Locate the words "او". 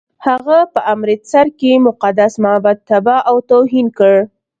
3.29-3.35